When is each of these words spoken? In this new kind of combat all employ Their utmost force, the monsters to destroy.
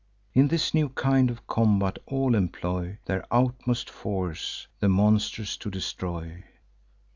In 0.33 0.47
this 0.47 0.73
new 0.73 0.89
kind 0.89 1.29
of 1.29 1.45
combat 1.45 1.99
all 2.07 2.33
employ 2.33 2.97
Their 3.05 3.23
utmost 3.29 3.87
force, 3.87 4.65
the 4.79 4.89
monsters 4.89 5.55
to 5.57 5.69
destroy. 5.69 6.43